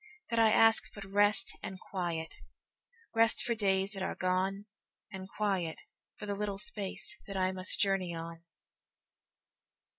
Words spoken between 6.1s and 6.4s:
for the